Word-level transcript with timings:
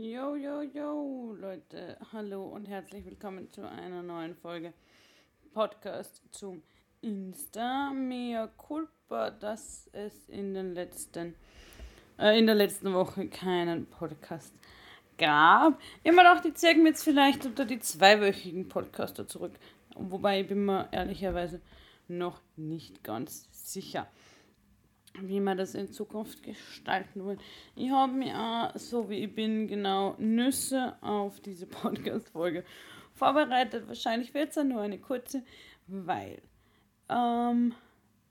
Yo, 0.00 0.36
yo, 0.36 0.62
yo, 0.62 1.34
Leute, 1.40 1.96
hallo 2.12 2.44
und 2.44 2.68
herzlich 2.68 3.04
willkommen 3.04 3.50
zu 3.50 3.68
einer 3.68 4.00
neuen 4.00 4.36
Folge 4.36 4.72
Podcast 5.52 6.22
zum 6.30 6.62
Insta. 7.00 7.90
Mea 7.92 8.46
Culpa, 8.56 9.32
dass 9.32 9.90
es 9.92 10.28
in 10.28 10.54
den 10.54 10.72
letzten, 10.72 11.34
äh, 12.16 12.38
in 12.38 12.46
der 12.46 12.54
letzten 12.54 12.94
Woche 12.94 13.26
keinen 13.26 13.86
Podcast 13.86 14.54
gab. 15.16 15.80
Immer 16.04 16.32
noch 16.32 16.42
die 16.42 16.54
zeigen 16.54 16.84
mir 16.84 16.90
jetzt 16.90 17.02
vielleicht 17.02 17.44
unter 17.44 17.64
die 17.64 17.80
zweiwöchigen 17.80 18.68
Podcaster 18.68 19.26
zurück, 19.26 19.58
wobei 19.96 20.42
ich 20.42 20.46
bin 20.46 20.64
mir 20.64 20.88
ehrlicherweise 20.92 21.60
noch 22.06 22.40
nicht 22.54 23.02
ganz 23.02 23.48
sicher 23.50 24.06
wie 25.20 25.40
man 25.40 25.58
das 25.58 25.74
in 25.74 25.92
Zukunft 25.92 26.42
gestalten 26.42 27.24
will. 27.26 27.38
Ich 27.74 27.90
habe 27.90 28.12
mir 28.12 28.38
auch, 28.38 28.78
so 28.78 29.08
wie 29.10 29.24
ich 29.24 29.34
bin, 29.34 29.68
genau 29.68 30.14
Nüsse 30.18 30.96
auf 31.00 31.40
diese 31.40 31.66
Podcast-Folge 31.66 32.64
vorbereitet. 33.14 33.88
Wahrscheinlich 33.88 34.34
wird 34.34 34.50
es 34.50 34.56
ja 34.56 34.64
nur 34.64 34.80
eine 34.80 34.98
kurze, 34.98 35.42
weil 35.86 36.40
ähm, 37.08 37.74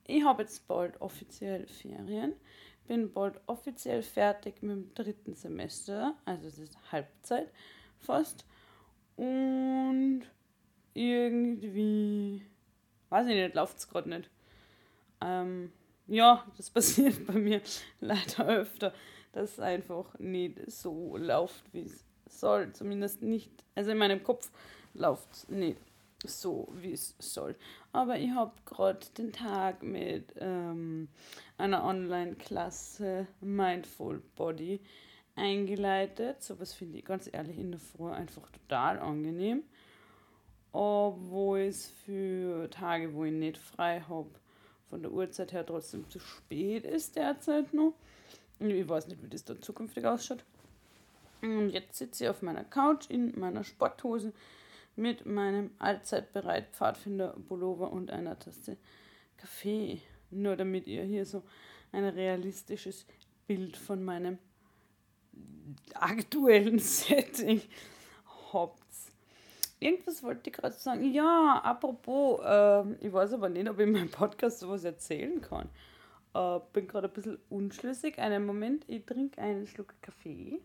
ich 0.05 0.23
habe 0.23 0.43
jetzt 0.43 0.67
bald 0.67 0.99
offiziell 1.01 1.67
Ferien, 1.67 2.33
bin 2.87 3.11
bald 3.11 3.39
offiziell 3.47 4.01
fertig 4.01 4.61
mit 4.61 4.71
dem 4.71 4.93
dritten 4.93 5.33
Semester, 5.35 6.15
also 6.25 6.47
es 6.47 6.57
ist 6.57 6.77
Halbzeit 6.91 7.51
fast. 7.99 8.45
Und 9.17 10.23
irgendwie, 10.93 12.45
weiß 13.09 13.27
ich 13.27 13.35
nicht, 13.35 13.55
läuft 13.55 13.77
es 13.77 13.89
gerade 13.89 14.09
nicht. 14.09 14.29
Ähm, 15.21 15.71
ja, 16.07 16.45
das 16.55 16.69
passiert 16.69 17.25
bei 17.27 17.33
mir 17.33 17.61
leider 17.99 18.47
öfter, 18.47 18.93
dass 19.33 19.53
es 19.53 19.59
einfach 19.59 20.17
nicht 20.19 20.71
so 20.71 21.17
läuft, 21.17 21.63
wie 21.73 21.85
es 21.85 22.03
soll. 22.29 22.71
Zumindest 22.73 23.21
nicht, 23.21 23.51
also 23.75 23.91
in 23.91 23.97
meinem 23.97 24.23
Kopf 24.23 24.51
läuft 24.93 25.31
es 25.33 25.49
nicht 25.49 25.77
so, 26.25 26.67
wie 26.73 26.93
es 26.93 27.15
soll. 27.19 27.55
Aber 27.91 28.17
ich 28.17 28.31
habe 28.31 28.53
gerade 28.65 29.05
den 29.17 29.31
Tag 29.31 29.83
mit 29.83 30.33
ähm, 30.39 31.09
einer 31.57 31.83
Online-Klasse 31.83 33.27
Mindful 33.41 34.21
Body 34.35 34.81
eingeleitet. 35.35 36.41
So 36.41 36.59
was 36.59 36.73
finde 36.73 36.97
ich 36.97 37.05
ganz 37.05 37.29
ehrlich 37.31 37.57
in 37.57 37.71
der 37.71 37.79
Früh 37.79 38.09
einfach 38.09 38.49
total 38.49 38.99
angenehm. 38.99 39.63
Obwohl 40.71 41.59
es 41.59 41.87
für 41.87 42.69
Tage, 42.69 43.13
wo 43.13 43.23
ich 43.23 43.33
nicht 43.33 43.57
frei 43.57 44.01
habe, 44.01 44.29
von 44.89 45.01
der 45.01 45.11
Uhrzeit 45.11 45.51
her 45.53 45.65
trotzdem 45.65 46.09
zu 46.09 46.19
spät 46.19 46.85
ist 46.85 47.15
derzeit 47.15 47.73
noch. 47.73 47.93
Ich 48.59 48.89
weiß 48.89 49.07
nicht, 49.07 49.21
wie 49.21 49.27
das 49.27 49.45
dann 49.45 49.61
zukünftig 49.61 50.05
ausschaut. 50.05 50.43
Und 51.41 51.69
jetzt 51.69 51.97
sitze 51.97 52.23
ich 52.23 52.29
auf 52.29 52.41
meiner 52.41 52.63
Couch 52.63 53.09
in 53.09 53.39
meiner 53.39 53.63
Sporthose 53.63 54.33
mit 54.95 55.25
meinem 55.25 55.71
allzeit 55.77 56.33
bereit 56.33 56.69
Pfadfinder 56.71 57.35
Pullover 57.47 57.91
und 57.91 58.09
einer 58.09 58.37
Tasse 58.39 58.77
Kaffee. 59.37 60.01
Nur 60.31 60.55
damit 60.55 60.87
ihr 60.87 61.03
hier 61.03 61.25
so 61.25 61.43
ein 61.91 62.03
realistisches 62.03 63.05
Bild 63.45 63.77
von 63.77 64.03
meinem 64.03 64.39
aktuellen 65.93 66.79
Setting 66.79 67.61
habt. 68.51 68.86
Irgendwas 69.79 70.23
wollte 70.23 70.49
ich 70.49 70.55
gerade 70.55 70.75
sagen. 70.75 71.11
Ja, 71.13 71.61
apropos, 71.63 72.39
äh, 72.43 73.05
ich 73.05 73.13
weiß 73.13 73.33
aber 73.33 73.49
nicht, 73.49 73.69
ob 73.69 73.77
ich 73.79 73.85
in 73.85 73.91
meinem 73.91 74.09
Podcast 74.11 74.59
sowas 74.59 74.83
erzählen 74.83 75.39
kann. 75.41 75.69
Äh, 76.33 76.59
bin 76.73 76.87
gerade 76.87 77.07
ein 77.07 77.13
bisschen 77.13 77.37
unschlüssig. 77.49 78.17
Einen 78.17 78.45
Moment, 78.45 78.85
ich 78.87 79.05
trinke 79.05 79.41
einen 79.41 79.67
Schluck 79.67 79.93
Kaffee 80.01 80.59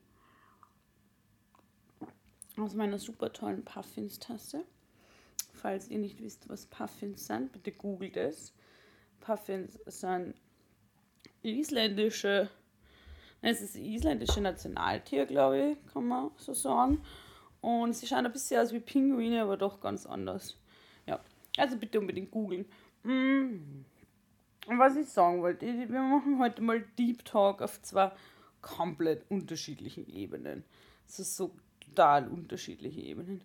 aus 2.59 2.75
meiner 2.75 2.99
super 2.99 3.33
tollen 3.33 3.65
Puffins-Tasse. 3.65 4.65
Falls 5.55 5.89
ihr 5.89 5.99
nicht 5.99 6.21
wisst, 6.23 6.49
was 6.49 6.67
Puffins 6.67 7.27
sind, 7.27 7.53
bitte 7.53 7.73
googelt 7.73 8.17
es. 8.17 8.53
Puffins 9.21 9.79
sind 9.87 10.35
isländische, 11.43 12.51
es 13.41 13.61
ist 13.61 13.77
isländische 13.77 14.41
Nationaltier, 14.41 15.27
glaube 15.27 15.71
ich, 15.73 15.93
kann 15.93 16.07
man 16.07 16.31
so 16.37 16.53
sagen. 16.53 17.03
Und 17.63 17.95
sie 17.95 18.09
schauen 18.09 18.27
ein 18.27 18.33
bisschen 18.33 18.61
aus 18.61 18.73
wie 18.73 18.81
Pinguine, 18.81 19.41
aber 19.41 19.57
doch 19.57 19.81
ganz 19.81 20.05
anders. 20.05 20.59
Ja, 21.07 21.21
also 21.57 21.77
bitte 21.77 22.01
unbedingt 22.01 22.31
googeln. 22.31 22.67
Mm. 23.05 23.85
Was 24.67 24.97
ich 24.97 25.09
sagen 25.09 25.43
wollte, 25.43 25.67
wir 25.67 26.03
machen 26.03 26.39
heute 26.39 26.61
mal 26.61 26.85
Deep 26.99 27.25
Talk 27.25 27.63
auf 27.63 27.81
zwei 27.83 28.13
komplett 28.61 29.25
unterschiedlichen 29.29 30.09
Ebenen. 30.09 30.65
Das 31.07 31.21
ist 31.21 31.37
so 31.37 31.55
total 31.81 32.29
unterschiedliche 32.29 33.01
Ebenen. 33.01 33.43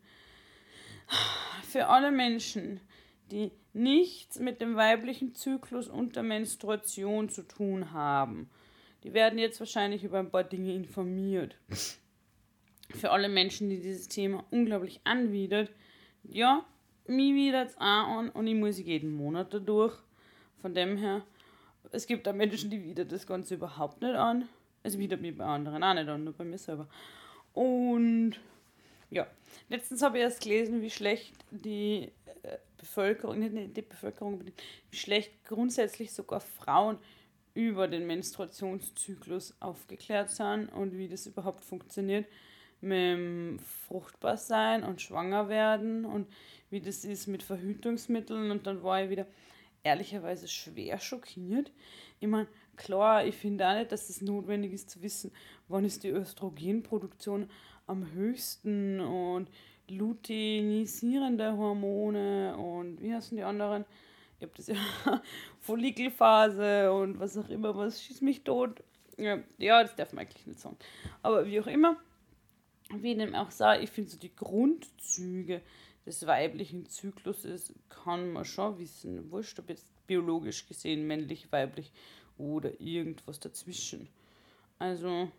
Für 1.64 1.88
alle 1.88 2.12
Menschen, 2.12 2.80
die 3.32 3.52
nichts 3.74 4.40
mit 4.40 4.62
dem 4.62 4.76
weiblichen 4.76 5.36
Zyklus 5.36 5.90
und 5.90 6.16
der 6.16 6.24
Menstruation 6.24 7.30
zu 7.30 7.44
tun 7.44 7.92
haben, 7.92 8.50
die 9.04 9.14
werden 9.14 9.38
jetzt 9.38 9.60
wahrscheinlich 9.60 10.04
über 10.04 10.20
ein 10.20 10.32
paar 10.32 10.44
Dinge 10.44 10.74
informiert 10.74 11.56
für 12.90 13.12
alle 13.12 13.30
Menschen, 13.30 13.70
die 13.70 13.80
dieses 13.80 14.08
Thema 14.08 14.46
unglaublich 14.52 15.02
anwidert. 15.04 15.72
Ja, 16.24 16.66
mir 17.08 17.36
widert 17.36 17.70
es 17.70 17.78
auch 17.78 17.82
an 17.82 18.30
und 18.30 18.48
ich 18.48 18.56
muss 18.56 18.80
jeden 18.80 19.12
Monat 19.12 19.54
dadurch. 19.54 19.98
Von 20.62 20.74
dem 20.74 20.98
her, 20.98 21.24
es 21.92 22.08
gibt 22.08 22.28
auch 22.28 22.34
Menschen, 22.34 22.70
die 22.70 22.84
widert 22.84 23.12
das 23.12 23.28
Ganze 23.28 23.56
überhaupt 23.56 24.02
nicht 24.02 24.16
an. 24.16 24.48
Es 24.84 24.98
widert 24.98 25.22
mich 25.22 25.38
bei 25.38 25.46
anderen 25.46 25.84
auch 25.84 25.94
nicht 25.94 26.08
an, 26.08 26.24
nur 26.24 26.34
bei 26.34 26.44
mir 26.44 26.58
selber. 26.58 26.88
Und 27.54 28.36
ja, 29.10 29.28
letztens 29.70 30.02
habe 30.02 30.18
ich 30.18 30.24
erst 30.24 30.42
gelesen, 30.42 30.82
wie 30.82 30.90
schlecht 30.90 31.34
die 31.52 32.12
äh, 32.44 32.58
Bevölkerung, 32.78 33.40
nicht 33.40 33.76
die 33.76 33.82
Bevölkerung, 33.82 34.46
wie 34.46 34.98
schlecht 34.98 35.32
grundsätzlich 35.46 36.12
sogar 36.14 36.42
Frauen 36.42 36.98
über 37.54 37.88
den 37.88 38.06
Menstruationszyklus 38.06 39.56
aufgeklärt 39.60 40.30
sind 40.30 40.68
und 40.70 40.98
wie 40.98 41.08
das 41.08 41.26
überhaupt 41.26 41.64
funktioniert 41.64 42.26
mit 42.82 42.98
dem 42.98 43.60
Fruchtbarsein 43.88 44.84
und 44.84 45.02
schwanger 45.02 45.50
werden 45.50 46.06
und 46.06 46.28
wie 46.70 46.82
das 46.82 47.06
ist 47.06 47.28
mit 47.28 47.44
Verhütungsmitteln 47.44 48.52
und 48.52 48.68
dann 48.68 48.84
war 48.84 49.04
ich 49.04 49.10
wieder 49.10 49.26
ehrlicherweise 49.84 50.48
schwer 50.48 51.00
schockiert. 51.00 51.72
Ich 52.20 52.28
meine, 52.28 52.48
klar, 52.76 53.26
ich 53.26 53.36
finde 53.36 53.68
auch 53.68 53.76
nicht, 53.76 53.92
dass 53.92 54.10
es 54.10 54.22
notwendig 54.22 54.74
ist 54.74 54.90
zu 54.90 55.02
wissen, 55.02 55.32
wann 55.68 55.86
ist 55.86 56.04
die 56.04 56.10
Östrogenproduktion 56.10 57.50
am 57.88 58.12
höchsten 58.12 59.00
und 59.00 59.50
luteinisierende 59.90 61.56
Hormone 61.56 62.58
und 62.58 63.02
wie 63.02 63.14
heißen 63.14 63.38
die 63.38 63.44
anderen? 63.44 63.86
Ich 64.40 64.44
habe 64.44 64.54
das 64.56 64.68
ja 64.68 64.76
Follikelphase 65.62 66.92
und 66.92 67.20
was 67.20 67.38
auch 67.38 67.50
immer, 67.50 67.76
was 67.76 68.04
schießt 68.04 68.22
mich 68.22 68.44
tot. 68.44 68.84
Ja, 69.18 69.38
das 69.58 69.96
darf 69.96 70.14
man 70.14 70.26
eigentlich 70.26 70.46
nicht 70.46 70.60
sagen. 70.60 70.78
Aber 71.24 71.48
wie 71.48 71.60
auch 71.60 71.66
immer, 71.66 71.98
wie 72.94 73.16
dem 73.16 73.36
auch 73.36 73.52
sei, 73.52 73.82
ich 73.84 73.90
finde 73.90 74.12
so 74.12 74.18
die 74.18 74.36
Grundzüge 74.36 75.62
des 76.06 76.26
weiblichen 76.26 76.88
Zykluses 76.88 77.74
kann 77.90 78.32
man 78.32 78.46
schon 78.46 78.80
wissen. 78.80 79.30
Wurscht, 79.30 79.60
ob 79.60 79.70
jetzt 79.70 79.88
biologisch 80.08 80.66
gesehen 80.68 81.06
männlich, 81.06 81.52
weiblich 81.52 81.92
oder 82.38 82.80
irgendwas 82.80 83.40
dazwischen. 83.40 84.08
Also, 84.80 85.30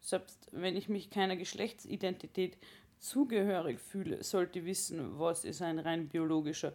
selbst 0.00 0.48
wenn 0.50 0.76
ich 0.76 0.88
mich 0.88 1.10
keiner 1.10 1.36
Geschlechtsidentität 1.36 2.56
zugehörig 2.98 3.78
fühle, 3.78 4.22
sollte 4.24 4.58
ich 4.58 4.64
wissen, 4.64 5.18
was 5.18 5.44
ist 5.44 5.62
ein 5.62 5.78
rein 5.78 6.08
biologischer 6.08 6.72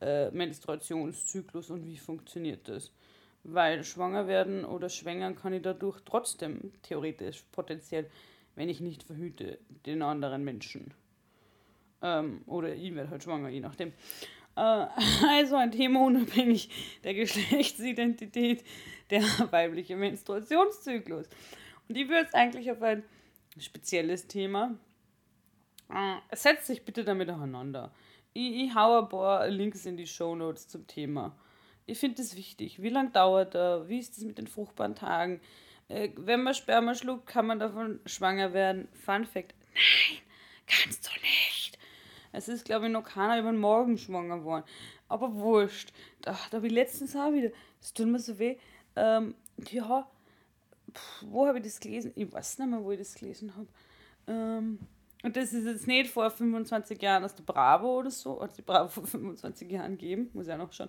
äh, 0.00 0.30
Menstruationszyklus 0.30 1.70
und 1.70 1.84
wie 1.86 1.96
funktioniert 1.96 2.68
das. 2.68 2.92
Weil 3.44 3.84
schwanger 3.84 4.26
werden 4.26 4.64
oder 4.64 4.88
schwängern 4.88 5.36
kann 5.36 5.52
ich 5.52 5.62
dadurch 5.62 6.00
trotzdem 6.04 6.72
theoretisch 6.82 7.44
potenziell 7.52 8.10
wenn 8.56 8.68
ich 8.68 8.80
nicht 8.80 9.04
verhüte, 9.04 9.58
den 9.84 10.02
anderen 10.02 10.42
Menschen. 10.42 10.92
Ähm, 12.02 12.42
oder 12.46 12.74
ich 12.74 12.94
werde 12.94 13.10
halt 13.10 13.22
schwanger, 13.22 13.48
je 13.48 13.60
nachdem. 13.60 13.92
Äh, 14.56 14.86
also 15.28 15.56
ein 15.56 15.70
Thema 15.70 16.04
unabhängig 16.04 16.70
der 17.04 17.14
Geschlechtsidentität, 17.14 18.64
der 19.10 19.22
weibliche 19.50 19.96
Menstruationszyklus. 19.96 21.28
Und 21.88 21.96
ich 21.96 22.08
würde 22.08 22.26
es 22.26 22.34
eigentlich 22.34 22.70
auf 22.72 22.82
ein 22.82 23.04
spezielles 23.58 24.26
Thema. 24.26 24.76
Äh, 25.88 26.16
setzt 26.34 26.66
sich 26.66 26.84
bitte 26.84 27.04
damit 27.04 27.30
auseinander. 27.30 27.92
Ich, 28.32 28.64
ich 28.64 28.74
hau 28.74 29.02
ein 29.02 29.08
paar 29.08 29.48
Links 29.48 29.86
in 29.86 29.96
die 29.96 30.06
Show 30.06 30.34
Notes 30.34 30.66
zum 30.66 30.86
Thema. 30.86 31.36
Ich 31.84 31.98
finde 31.98 32.20
es 32.22 32.34
wichtig. 32.36 32.82
Wie 32.82 32.88
lange 32.88 33.10
dauert 33.10 33.54
er? 33.54 33.88
Wie 33.88 33.98
ist 33.98 34.18
es 34.18 34.24
mit 34.24 34.38
den 34.38 34.48
fruchtbaren 34.48 34.96
Tagen? 34.96 35.40
Äh, 35.88 36.10
wenn 36.16 36.42
man 36.42 36.54
Sperma 36.54 36.94
schluckt, 36.94 37.26
kann 37.26 37.46
man 37.46 37.58
davon 37.58 38.00
schwanger 38.06 38.52
werden. 38.52 38.88
Fun 38.92 39.24
Fact: 39.24 39.54
Nein, 39.74 40.20
kannst 40.66 41.06
du 41.06 41.20
nicht. 41.20 41.78
Es 42.32 42.48
ist, 42.48 42.64
glaube 42.64 42.86
ich, 42.86 42.92
noch 42.92 43.04
keiner 43.04 43.38
über 43.38 43.50
den 43.50 43.60
Morgen 43.60 43.96
schwanger 43.96 44.38
geworden. 44.38 44.64
Aber 45.08 45.34
wurscht. 45.34 45.92
Da, 46.22 46.36
habe 46.52 46.66
ich 46.66 46.72
letztens 46.72 47.14
auch 47.16 47.32
wieder. 47.32 47.50
Es 47.80 47.94
tut 47.94 48.08
mir 48.08 48.18
so 48.18 48.38
weh. 48.38 48.56
Ähm, 48.96 49.34
ja, 49.70 50.06
wo 51.22 51.46
habe 51.46 51.58
ich 51.58 51.64
das 51.64 51.80
gelesen? 51.80 52.12
Ich 52.14 52.30
weiß 52.30 52.58
nicht 52.58 52.68
mehr, 52.68 52.82
wo 52.82 52.90
ich 52.90 52.98
das 52.98 53.14
gelesen 53.14 53.54
habe. 53.56 53.68
Ähm, 54.26 54.78
und 55.22 55.36
das 55.36 55.52
ist 55.52 55.64
jetzt 55.64 55.86
nicht 55.86 56.10
vor 56.10 56.30
25 56.30 57.00
Jahren 57.00 57.24
aus 57.24 57.34
der 57.34 57.42
Bravo 57.42 57.98
oder 57.98 58.10
so, 58.10 58.40
oder 58.40 58.52
die 58.52 58.62
Bravo 58.62 58.88
vor 58.88 59.06
25 59.06 59.70
Jahren 59.70 59.96
geben, 59.98 60.30
muss 60.34 60.46
ja 60.46 60.56
noch 60.56 60.72
schon, 60.72 60.88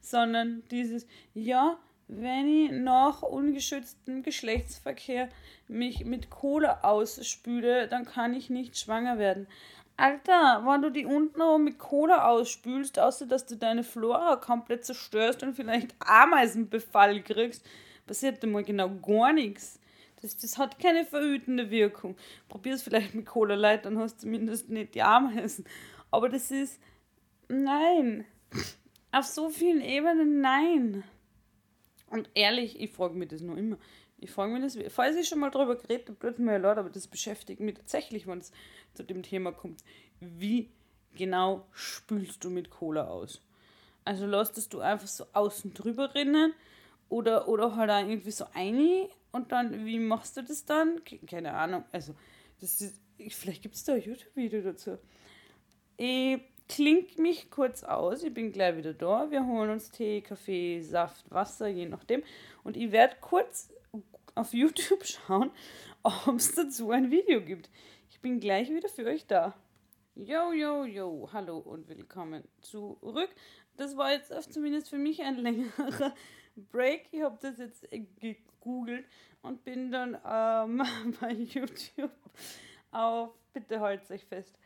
sondern 0.00 0.62
dieses, 0.70 1.06
ja, 1.34 1.78
wenn 2.08 2.48
ich 2.48 2.72
nach 2.72 3.22
ungeschütztem 3.22 4.22
Geschlechtsverkehr 4.22 5.28
mich 5.68 6.04
mit 6.04 6.30
Kohle 6.30 6.82
ausspüle, 6.82 7.86
dann 7.86 8.06
kann 8.06 8.34
ich 8.34 8.48
nicht 8.48 8.78
schwanger 8.78 9.18
werden. 9.18 9.46
Alter, 9.98 10.62
wenn 10.64 10.80
du 10.80 10.90
die 10.90 11.04
unten 11.04 11.64
mit 11.64 11.78
Cola 11.78 12.28
ausspülst, 12.28 12.98
außer 12.98 13.26
dass 13.26 13.46
du 13.46 13.56
deine 13.56 13.82
Flora 13.82 14.36
komplett 14.36 14.84
zerstörst 14.84 15.42
und 15.42 15.54
vielleicht 15.54 15.94
Ameisenbefall 15.98 17.20
kriegst, 17.22 17.66
passiert 18.06 18.44
mal 18.46 18.62
genau 18.62 18.90
gar 18.90 19.32
nichts. 19.32 19.80
Das, 20.22 20.36
das 20.36 20.56
hat 20.56 20.78
keine 20.78 21.04
verhütende 21.04 21.70
Wirkung. 21.70 22.16
Probier 22.48 22.74
es 22.74 22.82
vielleicht 22.82 23.14
mit 23.14 23.26
Cola 23.26 23.54
Light, 23.54 23.84
dann 23.84 23.98
hast 23.98 24.16
du 24.16 24.20
zumindest 24.22 24.68
nicht 24.70 24.94
die 24.94 25.02
Ameisen. 25.02 25.64
Aber 26.10 26.28
das 26.28 26.50
ist. 26.50 26.80
Nein. 27.48 28.24
Auf 29.12 29.26
so 29.26 29.50
vielen 29.50 29.80
Ebenen 29.80 30.40
nein. 30.40 31.04
Und 32.10 32.28
ehrlich, 32.34 32.80
ich 32.80 32.90
frage 32.92 33.14
mich 33.14 33.28
das 33.28 33.40
nur 33.40 33.56
immer. 33.56 33.78
Ich 34.18 34.30
frage 34.30 34.52
mich 34.52 34.62
das, 34.62 34.78
falls 34.92 35.16
ich 35.16 35.28
schon 35.28 35.38
mal 35.38 35.50
drüber 35.50 35.76
geredet 35.76 36.08
habe, 36.08 36.18
tut 36.18 36.38
mir 36.38 36.58
leid, 36.58 36.78
aber 36.78 36.90
das 36.90 37.06
beschäftigt 37.06 37.60
mich 37.60 37.74
tatsächlich, 37.74 38.26
wenn 38.26 38.38
es 38.38 38.52
zu 38.94 39.04
dem 39.04 39.22
Thema 39.22 39.52
kommt. 39.52 39.84
Wie 40.20 40.70
genau 41.14 41.66
spülst 41.72 42.42
du 42.42 42.50
mit 42.50 42.70
Cola 42.70 43.06
aus? 43.06 43.40
Also 44.04 44.26
lässt 44.26 44.72
du 44.72 44.80
einfach 44.80 45.06
so 45.06 45.26
außen 45.32 45.74
drüber 45.74 46.14
rinnen 46.14 46.54
oder, 47.08 47.48
oder 47.48 47.76
halt 47.76 47.90
auch 47.90 48.08
irgendwie 48.08 48.30
so 48.30 48.46
eine 48.54 49.08
und 49.30 49.52
dann, 49.52 49.84
wie 49.86 49.98
machst 49.98 50.36
du 50.36 50.42
das 50.42 50.64
dann? 50.64 51.02
Keine 51.26 51.52
Ahnung. 51.54 51.84
Also, 51.92 52.14
das 52.60 52.80
ist, 52.80 53.00
vielleicht 53.28 53.62
gibt 53.62 53.74
es 53.74 53.84
da 53.84 53.94
ein 53.94 54.02
YouTube-Video 54.02 54.62
dazu. 54.62 54.98
Ich 55.96 56.40
klinge 56.68 57.06
mich 57.16 57.50
kurz 57.50 57.82
aus, 57.82 58.22
ich 58.22 58.32
bin 58.32 58.52
gleich 58.52 58.76
wieder 58.76 58.94
da. 58.94 59.30
Wir 59.30 59.44
holen 59.44 59.70
uns 59.70 59.90
Tee, 59.90 60.20
Kaffee, 60.20 60.80
Saft, 60.80 61.30
Wasser, 61.30 61.68
je 61.68 61.86
nachdem. 61.86 62.22
Und 62.62 62.76
ich 62.76 62.92
werde 62.92 63.16
kurz 63.20 63.72
auf 64.34 64.52
YouTube 64.52 65.04
schauen, 65.04 65.50
ob 66.02 66.36
es 66.36 66.54
dazu 66.54 66.90
ein 66.90 67.10
Video 67.10 67.40
gibt. 67.40 67.70
Ich 68.10 68.20
bin 68.20 68.40
gleich 68.40 68.70
wieder 68.70 68.88
für 68.88 69.06
euch 69.06 69.26
da. 69.26 69.54
Yo, 70.14 70.52
yo, 70.52 70.84
yo, 70.84 71.28
hallo 71.32 71.58
und 71.58 71.88
willkommen 71.88 72.42
zurück. 72.60 73.30
Das 73.76 73.96
war 73.96 74.12
jetzt 74.12 74.52
zumindest 74.52 74.90
für 74.90 74.98
mich 74.98 75.22
ein 75.22 75.36
längerer 75.42 76.14
Break. 76.56 77.08
Ich 77.12 77.22
habe 77.22 77.38
das 77.40 77.58
jetzt 77.58 77.86
gegoogelt 78.20 79.06
und 79.42 79.64
bin 79.64 79.90
dann 79.90 80.18
ähm, 80.26 80.82
bei 81.20 81.32
YouTube 81.32 81.70
auf, 82.90 83.30
bitte 83.52 83.80
haltet 83.80 84.10
euch 84.10 84.24
fest, 84.24 84.58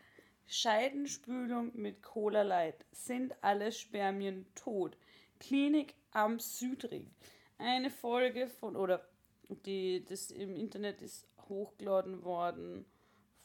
Scheidenspülung 0.46 1.70
mit 1.74 2.02
Cola 2.02 2.42
Light. 2.42 2.84
Sind 2.92 3.34
alle 3.42 3.72
Spermien 3.72 4.46
tot? 4.54 4.96
Klinik 5.40 5.94
am 6.12 6.38
Südring. 6.38 7.10
Eine 7.58 7.90
Folge 7.90 8.46
von, 8.48 8.76
oder 8.76 9.06
die, 9.48 10.04
das 10.04 10.30
im 10.30 10.56
Internet 10.56 11.02
ist 11.02 11.26
hochgeladen 11.48 12.22
worden 12.22 12.84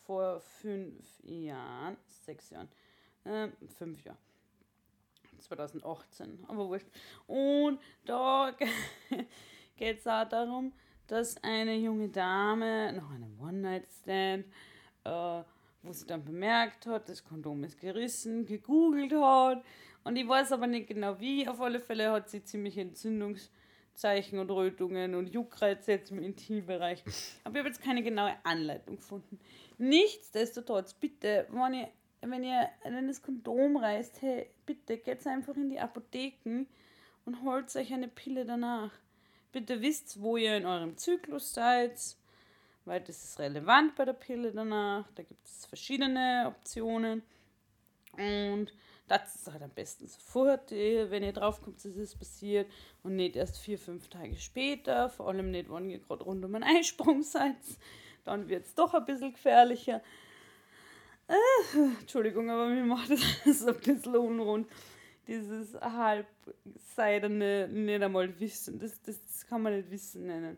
vor 0.05 0.39
fünf 0.39 1.05
Jahren, 1.23 1.97
sechs 2.05 2.49
Jahren, 2.49 2.69
äh, 3.25 3.49
fünf 3.77 4.03
Jahren. 4.03 4.17
2018, 5.39 6.45
aber 6.47 6.67
wurscht. 6.67 6.87
Und 7.27 7.79
da 8.05 8.55
geht 9.75 9.99
es 9.99 10.07
auch 10.07 10.27
darum, 10.27 10.73
dass 11.07 11.41
eine 11.43 11.75
junge 11.75 12.09
Dame 12.09 12.91
nach 12.93 13.09
einem 13.11 13.39
One-Night-Stand, 13.39 14.45
äh, 15.03 15.43
wo 15.81 15.91
sie 15.93 16.05
dann 16.05 16.25
bemerkt 16.25 16.85
hat, 16.85 17.09
das 17.09 17.23
Kondom 17.23 17.63
ist 17.63 17.79
gerissen, 17.79 18.45
gegoogelt 18.45 19.13
hat. 19.13 19.63
Und 20.03 20.15
ich 20.15 20.27
weiß 20.27 20.51
aber 20.51 20.67
nicht 20.67 20.87
genau 20.87 21.19
wie. 21.19 21.47
Auf 21.47 21.61
alle 21.61 21.79
Fälle 21.79 22.11
hat 22.11 22.29
sie 22.29 22.43
ziemlich 22.43 22.77
Entzündungs- 22.77 23.49
Zeichen 23.97 24.39
und 24.39 24.51
Rötungen 24.51 25.15
und 25.15 25.33
Juckreize 25.33 25.93
jetzt 25.93 26.11
im 26.11 26.21
Intimbereich. 26.21 27.03
Aber 27.43 27.55
ich 27.55 27.59
habe 27.59 27.69
jetzt 27.69 27.81
keine 27.81 28.03
genaue 28.03 28.35
Anleitung 28.43 28.97
gefunden. 28.97 29.39
Nichtsdestotrotz, 29.77 30.93
bitte, 30.93 31.47
wenn 31.49 31.73
ihr, 31.73 31.89
wenn 32.21 32.43
ihr 32.43 32.69
wenn 32.83 33.07
das 33.07 33.21
Kondom 33.21 33.77
reißt, 33.77 34.21
hey, 34.21 34.49
bitte 34.65 34.97
geht 34.97 35.25
einfach 35.27 35.55
in 35.55 35.69
die 35.69 35.79
Apotheken 35.79 36.67
und 37.25 37.43
holt 37.43 37.75
euch 37.75 37.91
eine 37.91 38.07
Pille 38.07 38.45
danach. 38.45 38.91
Bitte 39.51 39.81
wisst, 39.81 40.21
wo 40.21 40.37
ihr 40.37 40.55
in 40.55 40.65
eurem 40.65 40.95
Zyklus 40.97 41.53
seid, 41.53 41.99
weil 42.87 43.01
das 43.01 43.23
ist 43.23 43.37
relevant 43.39 43.95
bei 43.95 44.05
der 44.05 44.13
Pille 44.13 44.51
danach. 44.51 45.05
Da 45.15 45.23
gibt 45.23 45.45
es 45.45 45.65
verschiedene 45.65 46.45
Optionen. 46.47 47.21
Und 48.13 48.73
das 49.07 49.35
ist 49.35 49.51
halt 49.51 49.61
am 49.61 49.69
besten 49.69 50.07
sofort, 50.07 50.71
eh, 50.71 51.11
wenn 51.11 51.21
ihr 51.23 51.33
draufkommt, 51.33 51.77
dass 51.77 51.95
es 51.95 52.15
passiert 52.15 52.71
und 53.03 53.15
nicht 53.15 53.35
erst 53.35 53.59
vier, 53.59 53.77
fünf 53.77 54.07
Tage 54.07 54.37
später, 54.37 55.09
vor 55.09 55.27
allem 55.27 55.51
nicht, 55.51 55.69
wenn 55.69 55.89
ihr 55.89 55.99
gerade 55.99 56.23
rund 56.23 56.43
um 56.43 56.55
einen 56.55 56.63
Einsprung 56.63 57.21
seid, 57.23 57.55
dann 58.23 58.49
wird 58.49 58.65
es 58.65 58.73
doch 58.73 58.93
ein 58.93 59.05
bisschen 59.05 59.33
gefährlicher. 59.33 60.01
Äh, 61.27 61.77
Entschuldigung, 61.99 62.49
aber 62.49 62.67
mir 62.67 62.83
macht 62.83 63.11
das 63.45 63.67
ein 63.67 63.75
bisschen 63.75 64.15
unrund. 64.15 64.67
Dieses 65.27 65.75
halbseidene, 65.75 67.67
nicht 67.67 68.01
einmal 68.01 68.39
Wissen, 68.39 68.79
das, 68.79 69.01
das, 69.01 69.21
das 69.25 69.45
kann 69.45 69.61
man 69.61 69.75
nicht 69.75 69.91
Wissen 69.91 70.25
nennen. 70.25 70.57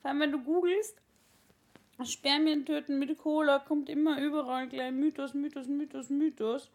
Vor 0.00 0.10
allem, 0.10 0.20
wenn 0.20 0.32
du 0.32 0.42
googelst, 0.42 1.02
Spermien 2.04 2.66
töten 2.66 2.98
mit 2.98 3.16
Cola, 3.18 3.58
kommt 3.58 3.88
immer 3.88 4.20
überall 4.20 4.68
gleich 4.68 4.92
Mythos, 4.92 5.34
Mythos, 5.34 5.66
Mythos, 5.66 6.10
Mythos. 6.10 6.70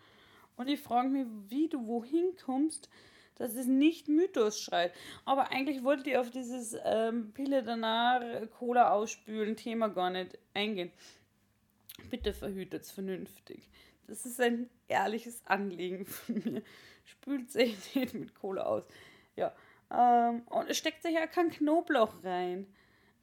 Und 0.57 0.67
ich 0.67 0.79
frage 0.79 1.09
mich, 1.09 1.27
wie 1.49 1.69
du 1.69 1.85
wohin 1.85 2.35
kommst, 2.43 2.89
dass 3.35 3.55
es 3.55 3.65
nicht 3.67 4.07
Mythos 4.07 4.59
schreit. 4.59 4.93
Aber 5.25 5.51
eigentlich 5.51 5.83
wollte 5.83 6.09
ich 6.09 6.17
auf 6.17 6.29
dieses 6.29 6.75
ähm, 6.85 7.31
Pille 7.33 7.63
danach 7.63 8.21
Cola 8.57 8.91
ausspülen 8.91 9.55
Thema 9.55 9.89
gar 9.89 10.09
nicht 10.09 10.37
eingehen. 10.53 10.91
Bitte 12.09 12.33
verhütet 12.33 12.83
es 12.83 12.91
vernünftig. 12.91 13.69
Das 14.07 14.25
ist 14.25 14.41
ein 14.41 14.69
ehrliches 14.87 15.41
Anliegen 15.45 16.05
von 16.05 16.41
mir. 16.43 16.61
Spült 17.05 17.51
sich 17.51 17.95
nicht 17.95 18.13
mit 18.13 18.35
Cola 18.35 18.63
aus. 18.63 18.83
Ja. 19.35 19.55
Ähm, 19.91 20.43
und 20.49 20.69
es 20.69 20.77
steckt 20.77 21.01
sich 21.01 21.13
ja 21.13 21.27
kein 21.27 21.49
Knoblauch 21.49 22.23
rein. 22.23 22.67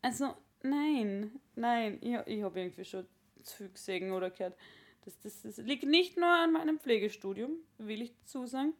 Also, 0.02 0.34
nein, 0.62 1.30
nein. 1.54 1.98
Ich, 2.00 2.14
ich 2.26 2.42
habe 2.42 2.60
irgendwie 2.60 2.84
schon 2.84 3.06
zu 3.42 3.56
viel 3.56 3.68
gesehen 3.70 4.12
oder 4.12 4.30
gehört. 4.30 4.56
Das, 5.04 5.18
das, 5.20 5.42
das 5.42 5.58
liegt 5.58 5.84
nicht 5.84 6.16
nur 6.16 6.28
an 6.28 6.52
meinem 6.52 6.78
Pflegestudium, 6.78 7.52
will 7.78 8.02
ich 8.02 8.12
dazu 8.20 8.46
sagen. 8.46 8.74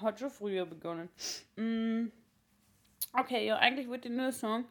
Hat 0.00 0.20
schon 0.20 0.30
früher 0.30 0.66
begonnen. 0.66 1.08
Mm. 1.56 2.10
Okay, 3.12 3.46
ja, 3.46 3.56
eigentlich 3.56 3.88
wollte 3.88 4.08
ich 4.08 4.14
nur 4.14 4.32
sagen, 4.32 4.66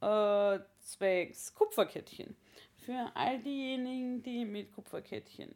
äh, 0.00 0.58
zwecks 0.80 1.54
Kupferkettchen. 1.54 2.36
Für 2.78 3.10
all 3.14 3.38
diejenigen, 3.40 4.22
die 4.22 4.44
mit 4.44 4.72
Kupferkettchen 4.72 5.54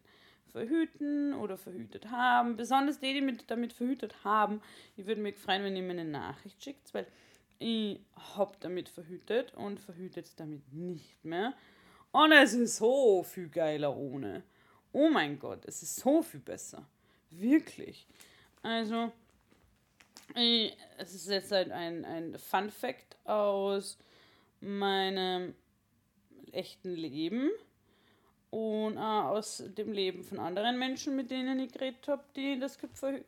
verhüten 0.52 1.34
oder 1.34 1.56
verhütet 1.56 2.10
haben, 2.10 2.56
besonders 2.56 3.00
die, 3.00 3.12
die 3.12 3.20
mit, 3.20 3.50
damit 3.50 3.72
verhütet 3.72 4.24
haben, 4.24 4.62
ich 4.96 5.06
würde 5.06 5.20
mich 5.20 5.36
freuen, 5.36 5.64
wenn 5.64 5.76
ihr 5.76 5.82
mir 5.82 5.92
eine 5.92 6.04
Nachricht 6.04 6.62
schickt, 6.62 6.94
weil 6.94 7.06
ich 7.58 8.00
habe 8.36 8.56
damit 8.60 8.88
verhütet 8.88 9.54
und 9.54 9.80
verhütet 9.80 10.32
damit 10.36 10.72
nicht 10.72 11.24
mehr. 11.24 11.54
Und 12.12 12.32
es 12.32 12.54
ist 12.54 12.76
so 12.76 13.22
viel 13.22 13.48
geiler 13.48 13.96
ohne. 13.96 14.42
Oh 14.92 15.08
mein 15.08 15.38
Gott, 15.38 15.64
es 15.66 15.82
ist 15.82 15.96
so 15.96 16.22
viel 16.22 16.40
besser. 16.40 16.86
Wirklich. 17.30 18.06
Also, 18.62 19.12
es 20.34 21.14
ist 21.14 21.28
jetzt 21.28 21.52
halt 21.52 21.70
ein, 21.70 22.04
ein 22.04 22.38
Fun 22.38 22.70
Fact 22.70 23.16
aus 23.24 23.98
meinem 24.60 25.54
echten 26.52 26.94
Leben 26.94 27.50
und 28.50 28.96
auch 28.98 29.30
aus 29.30 29.62
dem 29.66 29.92
Leben 29.92 30.24
von 30.24 30.38
anderen 30.38 30.78
Menschen, 30.78 31.16
mit 31.16 31.30
denen 31.30 31.58
ich 31.60 31.72
geredet 31.72 32.08
habe, 32.08 32.24
die 32.34 32.58
das 32.58 32.78
Kupfer, 32.78 33.20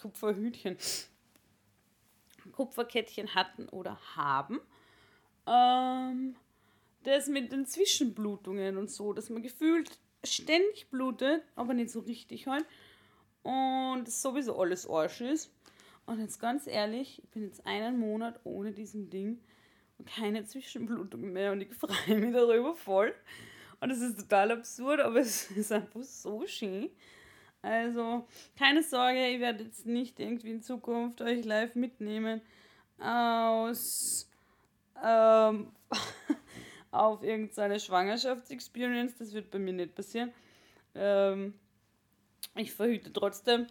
Kupferhütchen, 0.00 0.76
Kupferkettchen 2.52 3.34
hatten 3.34 3.68
oder 3.68 3.98
haben. 4.16 4.60
Ähm, 5.46 6.36
das 7.04 7.28
mit 7.28 7.52
den 7.52 7.66
Zwischenblutungen 7.66 8.76
und 8.76 8.90
so, 8.90 9.12
dass 9.12 9.30
man 9.30 9.42
gefühlt 9.42 9.90
ständig 10.24 10.88
blutet, 10.90 11.42
aber 11.56 11.74
nicht 11.74 11.90
so 11.90 12.00
richtig 12.00 12.46
halt. 12.46 12.64
Und 13.42 14.08
sowieso 14.08 14.58
alles 14.58 14.88
Arsch 14.88 15.20
ist. 15.20 15.50
Und 16.06 16.20
jetzt 16.20 16.38
ganz 16.38 16.66
ehrlich, 16.66 17.22
ich 17.22 17.30
bin 17.30 17.42
jetzt 17.44 17.66
einen 17.66 17.98
Monat 17.98 18.40
ohne 18.44 18.72
diesen 18.72 19.10
Ding 19.10 19.40
und 19.98 20.08
keine 20.08 20.44
Zwischenblutung 20.44 21.32
mehr 21.32 21.52
und 21.52 21.60
ich 21.60 21.72
freue 21.74 22.18
mich 22.18 22.32
darüber 22.32 22.74
voll. 22.74 23.14
Und 23.80 23.90
es 23.90 24.00
ist 24.00 24.20
total 24.20 24.52
absurd, 24.52 25.00
aber 25.00 25.20
es 25.20 25.50
ist 25.50 25.72
einfach 25.72 26.02
so 26.02 26.46
schön. 26.46 26.90
Also, 27.62 28.26
keine 28.58 28.82
Sorge, 28.82 29.28
ich 29.28 29.40
werde 29.40 29.62
jetzt 29.62 29.86
nicht 29.86 30.18
irgendwie 30.18 30.50
in 30.50 30.62
Zukunft 30.62 31.22
euch 31.22 31.44
live 31.44 31.76
mitnehmen 31.76 32.40
aus 32.98 34.28
ähm, 35.02 35.72
auf 36.90 37.22
irgendeine 37.22 37.78
Schwangerschaftsexperience. 37.78 39.16
Das 39.16 39.32
wird 39.32 39.50
bei 39.50 39.60
mir 39.60 39.72
nicht 39.72 39.94
passieren. 39.94 40.32
Ähm, 40.94 41.54
ich 42.56 42.72
verhüte 42.72 43.12
trotzdem. 43.12 43.68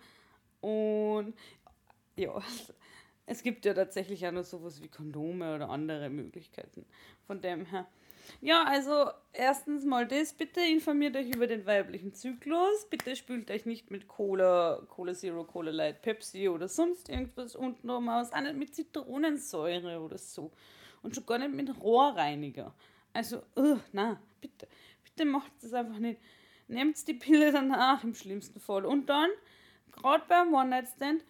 Und 0.61 1.33
ja, 2.15 2.41
es 3.25 3.43
gibt 3.43 3.65
ja 3.65 3.73
tatsächlich 3.73 4.25
auch 4.25 4.31
noch 4.31 4.45
sowas 4.45 4.81
wie 4.81 4.87
Kondome 4.87 5.55
oder 5.55 5.69
andere 5.69 6.09
Möglichkeiten. 6.09 6.85
Von 7.27 7.41
dem 7.41 7.65
her. 7.65 7.87
Ja, 8.41 8.63
also 8.63 9.11
erstens 9.33 9.85
mal 9.85 10.07
das, 10.07 10.33
bitte 10.33 10.61
informiert 10.61 11.15
euch 11.15 11.29
über 11.29 11.47
den 11.47 11.65
weiblichen 11.65 12.13
Zyklus. 12.13 12.87
Bitte 12.89 13.15
spült 13.15 13.51
euch 13.51 13.65
nicht 13.65 13.91
mit 13.91 14.07
Cola, 14.07 14.81
Cola 14.89 15.13
Zero, 15.13 15.43
Cola 15.43 15.71
Light, 15.71 16.01
Pepsi 16.01 16.49
oder 16.49 16.67
sonst 16.67 17.09
irgendwas 17.09 17.55
unten 17.55 17.89
rum 17.89 18.09
aus. 18.09 18.31
Auch 18.33 18.41
nicht 18.41 18.55
mit 18.55 18.75
Zitronensäure 18.75 19.99
oder 19.99 20.17
so. 20.17 20.51
Und 21.03 21.15
schon 21.15 21.25
gar 21.25 21.39
nicht 21.39 21.53
mit 21.53 21.81
Rohrreiniger. 21.81 22.73
Also, 23.13 23.43
uh, 23.57 23.77
na, 23.91 24.19
bitte. 24.39 24.67
Bitte 25.03 25.25
macht 25.25 25.51
das 25.61 25.73
einfach 25.73 25.99
nicht. 25.99 26.19
Nehmt 26.67 27.05
die 27.07 27.13
Pille 27.13 27.51
danach 27.51 28.03
im 28.03 28.13
schlimmsten 28.13 28.59
Fall. 28.59 28.85
Und 28.85 29.07
dann, 29.09 29.29
gerade 29.91 30.23
beim 30.27 30.53
One-Night-Stand, 30.53 31.23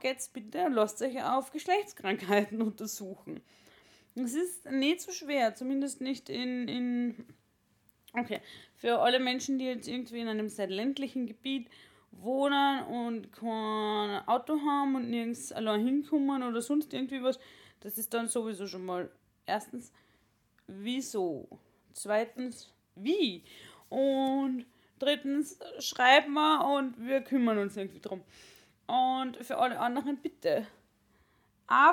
geht's 0.00 0.28
bitte 0.28 0.68
lasst 0.68 1.00
euch 1.02 1.22
auf 1.22 1.52
Geschlechtskrankheiten 1.52 2.60
untersuchen. 2.62 3.40
Es 4.16 4.34
ist 4.34 4.70
nicht 4.70 5.02
so 5.02 5.12
schwer, 5.12 5.54
zumindest 5.54 6.00
nicht 6.00 6.30
in, 6.30 6.68
in. 6.68 7.26
Okay, 8.14 8.40
für 8.74 8.98
alle 9.00 9.20
Menschen, 9.20 9.58
die 9.58 9.66
jetzt 9.66 9.86
irgendwie 9.86 10.20
in 10.20 10.28
einem 10.28 10.48
sehr 10.48 10.68
ländlichen 10.68 11.26
Gebiet 11.26 11.68
wohnen 12.12 12.82
und 12.84 13.30
kein 13.32 14.26
Auto 14.26 14.58
haben 14.60 14.94
und 14.94 15.10
nirgends 15.10 15.52
allein 15.52 15.84
hinkommen 15.84 16.42
oder 16.42 16.62
sonst 16.62 16.94
irgendwie 16.94 17.22
was, 17.22 17.38
das 17.80 17.98
ist 17.98 18.14
dann 18.14 18.26
sowieso 18.28 18.66
schon 18.66 18.86
mal 18.86 19.10
erstens, 19.44 19.92
wieso? 20.66 21.46
Zweitens, 21.92 22.72
wie? 22.94 23.44
Und 23.90 24.64
drittens, 24.98 25.58
schreiben 25.78 26.32
wir 26.32 26.64
und 26.64 27.06
wir 27.06 27.20
kümmern 27.20 27.58
uns 27.58 27.76
irgendwie 27.76 28.00
drum. 28.00 28.22
Und 28.86 29.36
für 29.44 29.58
alle 29.58 29.78
anderen 29.78 30.16
bitte. 30.16 30.66
A. 31.66 31.92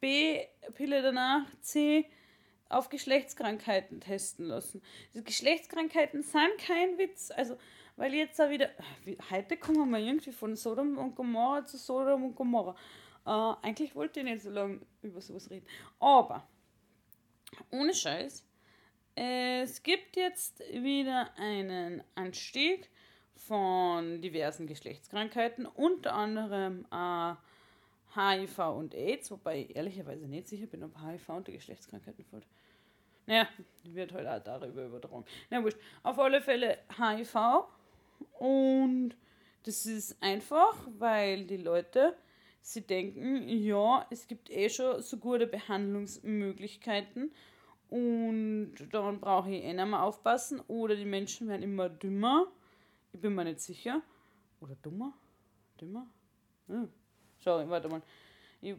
B. 0.00 0.40
Pille 0.74 1.02
danach, 1.02 1.46
C. 1.60 2.06
Auf 2.68 2.88
Geschlechtskrankheiten 2.88 4.00
testen 4.00 4.46
lassen. 4.46 4.82
Die 5.14 5.22
Geschlechtskrankheiten 5.22 6.22
sind 6.22 6.58
kein 6.58 6.98
Witz. 6.98 7.30
Also, 7.30 7.56
weil 7.96 8.12
jetzt 8.14 8.38
da 8.38 8.50
wieder. 8.50 8.70
Heute 9.30 9.56
kommen 9.56 9.88
wir 9.90 9.98
irgendwie 9.98 10.32
von 10.32 10.56
Sodom 10.56 10.98
und 10.98 11.14
Gomorra 11.14 11.64
zu 11.64 11.78
Sodom 11.78 12.24
und 12.24 12.34
Gomorra. 12.34 12.74
Äh, 13.24 13.66
eigentlich 13.66 13.94
wollte 13.94 14.20
ich 14.20 14.26
nicht 14.26 14.42
so 14.42 14.50
lange 14.50 14.80
über 15.02 15.20
sowas 15.20 15.50
reden. 15.50 15.66
Aber, 16.00 16.48
ohne 17.70 17.94
Scheiß, 17.94 18.44
es 19.14 19.82
gibt 19.82 20.16
jetzt 20.16 20.60
wieder 20.72 21.30
einen 21.38 22.02
Anstieg 22.14 22.90
von 23.34 24.20
diversen 24.20 24.66
Geschlechtskrankheiten, 24.66 25.66
unter 25.66 26.14
anderem 26.14 26.86
äh, 26.92 27.34
HIV 28.16 28.58
und 28.76 28.94
AIDS, 28.94 29.30
wobei 29.30 29.60
ich 29.60 29.76
ehrlicherweise 29.76 30.26
nicht 30.26 30.48
sicher 30.48 30.66
bin, 30.66 30.82
ob 30.82 30.98
HIV 31.00 31.28
unter 31.28 31.52
Geschlechtskrankheiten 31.52 32.24
fällt. 32.24 32.46
Naja, 33.26 33.48
wird 33.84 34.12
halt 34.12 34.26
auch 34.26 34.42
darüber 34.42 34.86
übertragen. 34.86 35.24
Na 35.50 35.62
wurscht. 35.62 35.78
Auf 36.02 36.18
alle 36.18 36.40
Fälle 36.40 36.78
HIV 36.96 37.66
und 38.38 39.16
das 39.64 39.84
ist 39.84 40.22
einfach, 40.22 40.76
weil 40.98 41.44
die 41.44 41.56
Leute 41.56 42.16
sie 42.62 42.82
denken, 42.82 43.48
ja, 43.48 44.06
es 44.10 44.26
gibt 44.26 44.50
eh 44.50 44.68
schon 44.68 45.02
so 45.02 45.18
gute 45.18 45.46
Behandlungsmöglichkeiten 45.46 47.32
und 47.90 48.74
dann 48.92 49.20
brauche 49.20 49.50
ich 49.50 49.64
eh 49.64 49.72
nicht 49.72 49.86
mehr 49.86 50.02
aufpassen 50.02 50.60
oder 50.68 50.96
die 50.96 51.04
Menschen 51.04 51.48
werden 51.48 51.62
immer 51.62 51.88
dümmer 51.88 52.46
ich 53.16 53.22
bin 53.22 53.34
mir 53.34 53.44
nicht 53.44 53.60
sicher. 53.60 54.02
Oder 54.60 54.74
dummer? 54.82 55.14
Dümmer? 55.80 56.06
Hm. 56.66 56.92
Schau, 57.46 57.68
warte 57.68 57.88
mal. 57.88 58.02
Ich 58.60 58.74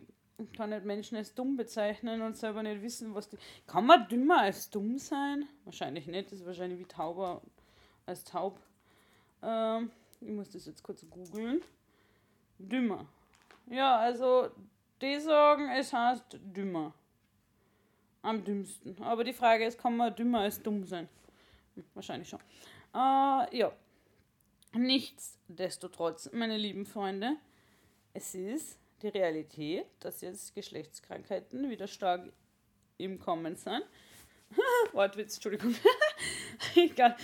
kann 0.58 0.72
nicht 0.72 0.84
Menschen 0.84 1.16
als 1.16 1.34
dumm 1.34 1.56
bezeichnen 1.56 2.22
und 2.22 2.36
selber 2.36 2.62
nicht 2.62 2.82
wissen, 2.82 3.16
was 3.16 3.30
die. 3.30 3.38
Kann 3.66 3.86
man 3.86 4.10
dümmer 4.10 4.42
als 4.42 4.70
dumm 4.70 4.98
sein? 4.98 5.48
Wahrscheinlich 5.64 6.06
nicht. 6.08 6.30
Das 6.30 6.40
ist 6.40 6.46
wahrscheinlich 6.46 6.78
wie 6.78 6.86
tauber 6.86 7.42
als 8.06 8.26
taub. 8.26 8.60
Ähm, 9.42 9.90
ich 10.20 10.32
muss 10.32 10.50
das 10.50 10.66
jetzt 10.66 10.84
kurz 10.84 11.06
googeln. 11.10 11.62
Dümmer. 12.60 13.06
Ja, 13.68 14.00
also 14.00 14.50
die 15.02 15.18
sagen, 15.22 15.70
es 15.70 15.94
heißt 15.94 16.38
dümmer. 16.42 16.94
Am 18.22 18.44
dümmsten. 18.44 19.02
Aber 19.02 19.24
die 19.24 19.32
Frage 19.32 19.66
ist, 19.66 19.80
kann 19.80 19.96
man 19.96 20.14
dümmer 20.14 20.42
als 20.42 20.62
dumm 20.62 20.84
sein? 20.84 21.08
Wahrscheinlich 21.94 22.28
schon. 22.28 22.42
Äh, 22.94 23.58
ja, 23.58 23.72
Nichtsdestotrotz, 24.74 26.30
meine 26.34 26.58
lieben 26.58 26.86
Freunde, 26.86 27.38
es 28.18 28.34
ist 28.34 28.80
die 29.04 29.10
Realität, 29.10 29.86
dass 30.00 30.22
jetzt 30.22 30.56
Geschlechtskrankheiten 30.56 31.70
wieder 31.70 31.88
stark 31.88 32.34
im 32.98 33.20
Kommen 33.20 33.56
sind. 33.56 33.84
Wortwitz, 34.92 35.36
Entschuldigung. 35.36 35.76
Egal. 36.76 37.16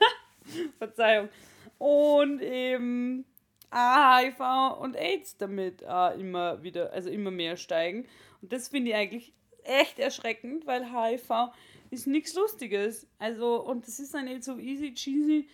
Verzeihung. 0.78 1.30
Und 1.78 2.42
eben 2.42 3.24
HIV 3.72 4.40
und 4.80 4.96
AIDS 4.96 5.38
damit 5.38 5.80
äh, 5.80 6.20
immer 6.20 6.62
wieder, 6.62 6.92
also 6.92 7.08
immer 7.08 7.30
mehr 7.30 7.56
steigen. 7.56 8.06
Und 8.42 8.52
das 8.52 8.68
finde 8.68 8.90
ich 8.90 8.96
eigentlich 8.96 9.32
echt 9.64 9.98
erschreckend, 9.98 10.66
weil 10.66 10.92
HIV 10.92 11.54
ist 11.90 12.06
nichts 12.06 12.34
Lustiges. 12.34 13.06
Also, 13.18 13.64
und 13.64 13.86
das 13.86 13.98
ist 13.98 14.12
dann 14.12 14.26
nicht 14.26 14.44
so 14.44 14.58
easy 14.58 14.92
cheesy 14.92 15.48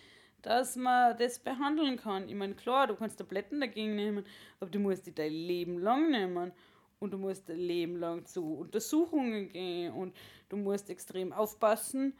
dass 0.45 0.75
man 0.75 1.17
das 1.17 1.39
behandeln 1.39 1.97
kann. 1.97 2.29
Ich 2.29 2.35
meine, 2.35 2.55
klar, 2.55 2.87
du 2.87 2.95
kannst 2.95 3.17
Tabletten 3.17 3.59
dagegen 3.59 3.95
nehmen, 3.95 4.25
aber 4.59 4.69
du 4.69 4.79
musst 4.79 5.05
die 5.07 5.15
dein 5.15 5.31
Leben 5.31 5.79
lang 5.79 6.11
nehmen. 6.11 6.51
Und 6.99 7.11
du 7.11 7.17
musst 7.17 7.49
dein 7.49 7.57
Leben 7.57 7.97
lang 7.97 8.25
zu 8.25 8.55
Untersuchungen 8.55 9.49
gehen 9.49 9.93
und 9.93 10.15
du 10.49 10.55
musst 10.55 10.89
extrem 10.89 11.33
aufpassen, 11.33 12.13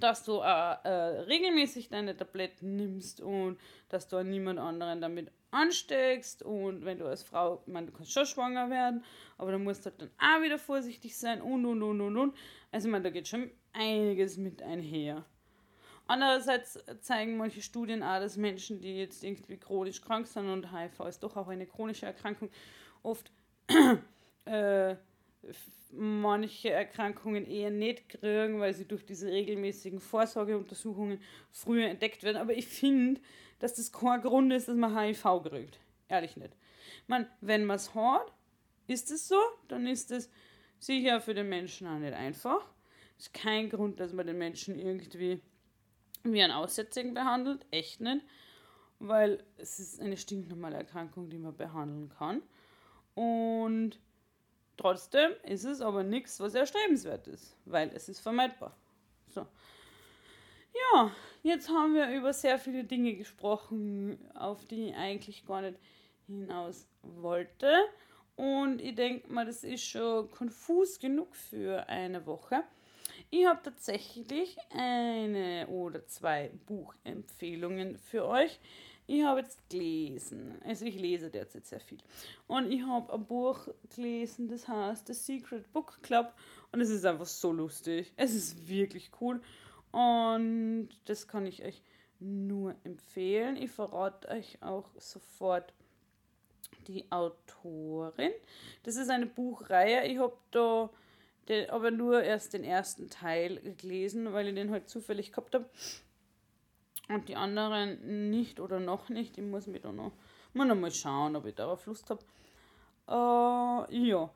dass 0.00 0.24
du 0.24 0.40
äh, 0.40 0.76
äh, 0.84 1.20
regelmäßig 1.22 1.88
deine 1.88 2.16
Tabletten 2.16 2.76
nimmst 2.76 3.20
und 3.20 3.58
dass 3.88 4.06
du 4.06 4.22
niemand 4.22 4.58
anderen 4.58 5.00
damit 5.00 5.32
ansteckst. 5.50 6.42
Und 6.42 6.84
wenn 6.84 6.98
du 6.98 7.06
als 7.06 7.22
Frau, 7.22 7.62
ich 7.66 7.72
meine, 7.72 7.88
du 7.88 7.92
kannst 7.92 8.12
schon 8.12 8.26
schwanger 8.26 8.70
werden, 8.70 9.02
aber 9.38 9.52
du 9.52 9.58
musst 9.58 9.84
halt 9.86 10.00
dann 10.00 10.10
auch 10.18 10.42
wieder 10.42 10.58
vorsichtig 10.58 11.16
sein 11.16 11.40
und 11.40 11.64
und 11.64 11.82
und 11.82 12.00
und 12.00 12.16
und. 12.16 12.36
Also, 12.70 12.88
ich 12.88 12.92
meine, 12.92 13.04
da 13.04 13.10
geht 13.10 13.28
schon 13.28 13.50
einiges 13.72 14.36
mit 14.36 14.62
einher. 14.62 15.24
Andererseits 16.08 16.82
zeigen 17.02 17.36
manche 17.36 17.60
Studien 17.60 18.02
auch, 18.02 18.18
dass 18.18 18.38
Menschen, 18.38 18.80
die 18.80 18.96
jetzt 18.96 19.22
irgendwie 19.22 19.58
chronisch 19.58 20.00
krank 20.00 20.26
sind 20.26 20.48
und 20.48 20.72
HIV 20.72 21.00
ist 21.00 21.22
doch 21.22 21.36
auch 21.36 21.48
eine 21.48 21.66
chronische 21.66 22.06
Erkrankung, 22.06 22.50
oft 23.02 23.30
äh, 24.46 24.96
manche 25.92 26.70
Erkrankungen 26.70 27.46
eher 27.46 27.70
nicht 27.70 28.08
kriegen, 28.08 28.58
weil 28.58 28.72
sie 28.72 28.86
durch 28.86 29.04
diese 29.04 29.30
regelmäßigen 29.30 30.00
Vorsorgeuntersuchungen 30.00 31.20
früher 31.52 31.88
entdeckt 31.88 32.22
werden. 32.22 32.38
Aber 32.38 32.54
ich 32.54 32.66
finde, 32.66 33.20
dass 33.58 33.74
das 33.74 33.92
kein 33.92 34.22
Grund 34.22 34.50
ist, 34.54 34.68
dass 34.68 34.76
man 34.76 34.98
HIV 34.98 35.42
kriegt. 35.44 35.78
Ehrlich 36.08 36.38
nicht. 36.38 36.56
Man, 37.06 37.26
wenn 37.42 37.66
man 37.66 37.76
es 37.76 37.94
hat, 37.94 38.32
ist 38.86 39.10
es 39.10 39.28
so, 39.28 39.38
dann 39.68 39.86
ist 39.86 40.10
es 40.10 40.30
sicher 40.78 41.20
für 41.20 41.34
den 41.34 41.50
Menschen 41.50 41.86
auch 41.86 41.98
nicht 41.98 42.14
einfach. 42.14 42.64
Es 43.18 43.26
ist 43.26 43.34
kein 43.34 43.68
Grund, 43.68 44.00
dass 44.00 44.14
man 44.14 44.26
den 44.26 44.38
Menschen 44.38 44.78
irgendwie 44.78 45.42
wie 46.22 46.42
ein 46.42 46.50
Aussätzigen 46.50 47.14
behandelt, 47.14 47.66
echt 47.70 48.00
nicht, 48.00 48.24
weil 48.98 49.42
es 49.56 49.78
ist 49.78 50.00
eine 50.00 50.16
stinknormale 50.16 50.76
Erkrankung, 50.76 51.30
die 51.30 51.38
man 51.38 51.56
behandeln 51.56 52.10
kann. 52.18 52.42
Und 53.14 53.98
trotzdem 54.76 55.32
ist 55.44 55.64
es 55.64 55.80
aber 55.80 56.02
nichts, 56.02 56.40
was 56.40 56.54
erstrebenswert 56.54 57.26
ist, 57.28 57.56
weil 57.64 57.90
es 57.94 58.08
ist 58.08 58.20
vermeidbar. 58.20 58.76
So. 59.28 59.46
Ja, 60.92 61.10
jetzt 61.42 61.68
haben 61.68 61.94
wir 61.94 62.08
über 62.10 62.32
sehr 62.32 62.58
viele 62.58 62.84
Dinge 62.84 63.14
gesprochen, 63.14 64.18
auf 64.34 64.64
die 64.66 64.88
ich 64.88 64.94
eigentlich 64.94 65.46
gar 65.46 65.62
nicht 65.62 65.78
hinaus 66.26 66.86
wollte. 67.02 67.72
Und 68.36 68.80
ich 68.80 68.94
denke 68.94 69.32
mal, 69.32 69.46
das 69.46 69.64
ist 69.64 69.84
schon 69.84 70.30
konfus 70.30 71.00
genug 71.00 71.34
für 71.34 71.88
eine 71.88 72.24
Woche. 72.26 72.62
Ich 73.30 73.46
habe 73.46 73.60
tatsächlich 73.62 74.56
eine 74.70 75.66
oder 75.68 76.06
zwei 76.06 76.50
Buchempfehlungen 76.66 77.98
für 77.98 78.26
euch. 78.26 78.58
Ich 79.06 79.22
habe 79.22 79.40
jetzt 79.40 79.68
gelesen, 79.68 80.60
also 80.64 80.86
ich 80.86 80.98
lese 80.98 81.30
derzeit 81.30 81.66
sehr 81.66 81.80
viel. 81.80 81.98
Und 82.46 82.70
ich 82.70 82.82
habe 82.82 83.12
ein 83.12 83.26
Buch 83.26 83.68
gelesen, 83.94 84.48
das 84.48 84.66
heißt 84.66 85.06
The 85.06 85.14
Secret 85.14 85.70
Book 85.72 85.98
Club. 86.02 86.32
Und 86.72 86.80
es 86.80 86.88
ist 86.88 87.04
einfach 87.04 87.26
so 87.26 87.52
lustig. 87.52 88.12
Es 88.16 88.34
ist 88.34 88.68
wirklich 88.68 89.10
cool. 89.20 89.42
Und 89.92 90.88
das 91.04 91.28
kann 91.28 91.46
ich 91.46 91.64
euch 91.64 91.82
nur 92.20 92.74
empfehlen. 92.84 93.56
Ich 93.56 93.70
verrate 93.70 94.28
euch 94.28 94.62
auch 94.62 94.88
sofort, 94.96 95.72
die 96.86 97.10
Autorin. 97.10 98.32
Das 98.84 98.96
ist 98.96 99.10
eine 99.10 99.26
Buchreihe. 99.26 100.06
Ich 100.06 100.18
habe 100.18 100.36
da 100.50 100.90
den, 101.48 101.70
aber 101.70 101.90
nur 101.90 102.22
erst 102.22 102.52
den 102.52 102.64
ersten 102.64 103.10
Teil 103.10 103.60
gelesen, 103.76 104.32
weil 104.32 104.48
ich 104.48 104.54
den 104.54 104.70
halt 104.70 104.88
zufällig 104.88 105.32
gehabt 105.32 105.54
habe. 105.54 105.68
Und 107.08 107.28
die 107.28 107.36
anderen 107.36 108.30
nicht 108.30 108.60
oder 108.60 108.80
noch 108.80 109.08
nicht. 109.08 109.38
Ich 109.38 109.44
muss 109.44 109.66
mir 109.66 109.80
da 109.80 109.92
noch, 109.92 110.12
muss 110.52 110.66
noch 110.66 110.74
mal 110.74 110.90
schauen, 110.90 111.36
ob 111.36 111.46
ich 111.46 111.54
darauf 111.54 111.86
Lust 111.86 112.10
habe. 112.10 112.22
Uh, 113.08 113.90
ja, 113.90 114.30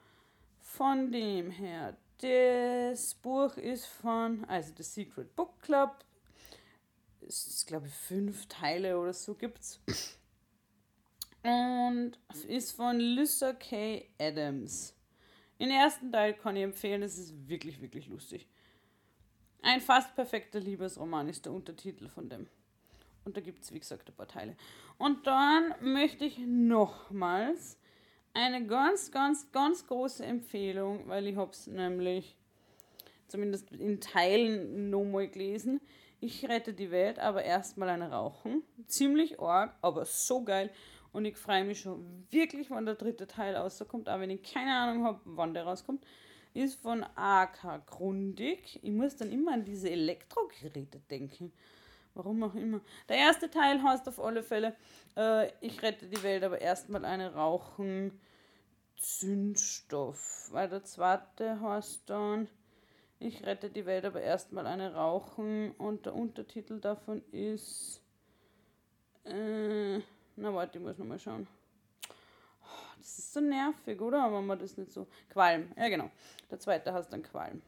von 0.61 1.12
dem 1.12 1.50
her, 1.50 1.97
das 2.19 3.14
Buch 3.14 3.57
ist 3.59 3.87
von, 3.87 4.45
also 4.47 4.73
The 4.76 4.83
Secret 4.83 5.37
Book 5.37 5.61
Club. 5.61 6.04
Es 7.21 7.47
ist, 7.47 7.66
glaube 7.66 7.88
ich, 7.88 7.92
fünf 7.92 8.47
Teile 8.47 8.99
oder 8.99 9.12
so 9.12 9.35
gibt's. 9.35 9.81
Und 11.42 12.12
ist 12.47 12.73
von 12.73 12.99
Lyssa 12.99 13.52
K. 13.52 14.09
Adams. 14.19 14.95
Den 15.62 15.71
ersten 15.71 16.11
Teil 16.11 16.35
kann 16.35 16.57
ich 16.57 16.64
empfehlen, 16.64 17.04
es 17.04 17.16
ist 17.16 17.49
wirklich, 17.49 17.81
wirklich 17.81 18.09
lustig. 18.09 18.49
Ein 19.62 19.81
fast 19.81 20.12
perfekter 20.16 20.59
Liebesroman 20.59 21.28
ist 21.28 21.47
der 21.47 21.52
Untertitel 21.52 22.09
von 22.09 22.28
dem. 22.28 22.49
Und 23.25 23.37
da 23.37 23.40
gibt 23.40 23.62
es, 23.62 23.73
wie 23.73 23.78
gesagt, 23.78 24.09
ein 24.09 24.16
paar 24.16 24.26
Teile. 24.26 24.57
Und 24.99 25.25
dann 25.25 25.73
möchte 25.81 26.25
ich 26.25 26.37
nochmals 26.38 27.78
eine 28.35 28.66
ganz, 28.66 29.12
ganz, 29.12 29.52
ganz 29.52 29.87
große 29.87 30.26
Empfehlung, 30.26 31.07
weil 31.07 31.28
ich 31.28 31.37
habe 31.37 31.52
es 31.52 31.69
nämlich 31.69 32.37
zumindest 33.28 33.71
in 33.71 34.00
Teilen 34.00 34.90
nochmal 34.90 35.28
gelesen. 35.28 35.81
Ich 36.19 36.45
rette 36.49 36.75
die 36.75 36.90
Welt, 36.90 37.21
aber 37.21 37.45
erstmal 37.45 37.88
ein 37.90 38.02
Rauchen. 38.02 38.64
Ziemlich 38.88 39.38
arg, 39.38 39.76
aber 39.81 40.07
so 40.07 40.42
geil. 40.42 40.73
Und 41.12 41.26
ich 41.26 41.37
freue 41.37 41.64
mich 41.64 41.81
schon 41.81 42.26
wirklich, 42.31 42.71
wann 42.71 42.87
der 42.87 42.95
dritte 42.95 43.26
Teil 43.26 43.54
rauskommt, 43.54 44.09
auch 44.09 44.19
wenn 44.19 44.31
ich 44.31 44.42
keine 44.42 44.75
Ahnung 44.75 45.04
habe, 45.04 45.21
wann 45.25 45.52
der 45.52 45.64
rauskommt. 45.64 46.04
Ist 46.54 46.81
von 46.81 47.04
AK 47.14 47.87
Grundig. 47.87 48.78
Ich 48.83 48.90
muss 48.90 49.16
dann 49.16 49.31
immer 49.31 49.52
an 49.52 49.64
diese 49.64 49.90
Elektrogeräte 49.90 51.00
denken. 51.11 51.52
Warum 52.14 52.42
auch 52.42 52.54
immer. 52.54 52.81
Der 53.09 53.16
erste 53.16 53.50
Teil 53.50 53.83
heißt 53.83 54.07
auf 54.09 54.21
alle 54.21 54.42
Fälle, 54.42 54.76
äh, 55.16 55.49
ich 55.61 55.83
rette 55.83 56.07
die 56.07 56.23
Welt, 56.23 56.45
aber 56.45 56.61
erstmal 56.61 57.07
eine 57.07 57.35
Rauchen 57.35 58.21
Zündstoff. 58.97 60.49
Weil 60.52 60.69
der 60.69 60.85
zweite 60.85 61.61
heißt 61.61 62.02
dann, 62.07 62.49
ich 63.19 63.45
rette 63.47 63.71
die 63.71 63.87
Welt, 63.87 64.04
aber 64.04 64.21
erstmal 64.21 64.66
eine 64.66 64.95
Rauchen. 64.95 65.73
Und 65.73 66.07
der 66.07 66.14
Untertitel 66.14 66.81
davon 66.81 67.23
ist, 67.33 68.02
äh, 69.25 70.00
na 70.37 70.55
warte, 70.55 70.79
ich 70.79 70.85
muss 70.85 70.99
nochmal 70.99 71.19
schauen. 71.19 71.47
Das 72.99 73.19
ist 73.19 73.33
so 73.33 73.41
nervig, 73.41 74.01
oder? 74.01 74.23
Aber 74.23 74.41
man 74.41 74.59
das 74.59 74.77
nicht 74.77 74.93
so. 74.93 75.07
Qualm, 75.29 75.73
ja 75.77 75.89
genau. 75.89 76.11
Der 76.51 76.61
zweite 76.61 76.93
heißt 76.93 77.12
dann 77.12 77.23
Qualm. 77.23 77.62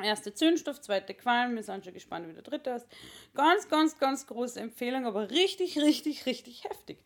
Erste 0.00 0.32
Zündstoff, 0.32 0.80
zweite 0.80 1.12
Qualm, 1.14 1.56
wir 1.56 1.62
sind 1.62 1.84
schon 1.84 1.94
gespannt, 1.94 2.28
wie 2.28 2.32
der 2.32 2.42
dritte 2.42 2.70
ist. 2.70 2.86
Ganz, 3.34 3.68
ganz, 3.68 3.98
ganz 3.98 4.26
große 4.26 4.60
Empfehlung, 4.60 5.06
aber 5.06 5.30
richtig, 5.30 5.78
richtig, 5.78 6.26
richtig 6.26 6.64
heftig. 6.64 6.98